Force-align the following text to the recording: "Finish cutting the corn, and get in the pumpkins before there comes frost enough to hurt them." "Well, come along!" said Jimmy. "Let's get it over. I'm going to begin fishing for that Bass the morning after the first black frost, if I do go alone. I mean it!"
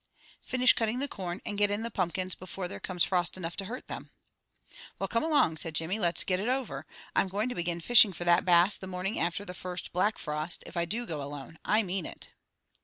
"Finish 0.41 0.73
cutting 0.73 0.97
the 0.97 1.07
corn, 1.07 1.41
and 1.45 1.59
get 1.59 1.69
in 1.69 1.83
the 1.83 1.91
pumpkins 1.91 2.33
before 2.33 2.67
there 2.67 2.79
comes 2.79 3.03
frost 3.03 3.37
enough 3.37 3.55
to 3.57 3.65
hurt 3.65 3.85
them." 3.87 4.09
"Well, 4.97 5.07
come 5.07 5.23
along!" 5.23 5.57
said 5.57 5.75
Jimmy. 5.75 5.99
"Let's 5.99 6.23
get 6.23 6.39
it 6.39 6.49
over. 6.49 6.87
I'm 7.15 7.27
going 7.27 7.49
to 7.49 7.53
begin 7.55 7.79
fishing 7.81 8.11
for 8.11 8.23
that 8.23 8.43
Bass 8.43 8.77
the 8.77 8.87
morning 8.87 9.19
after 9.19 9.45
the 9.45 9.53
first 9.53 9.93
black 9.93 10.17
frost, 10.17 10.63
if 10.65 10.75
I 10.75 10.85
do 10.85 11.05
go 11.05 11.21
alone. 11.21 11.59
I 11.63 11.83
mean 11.83 12.07
it!" 12.07 12.29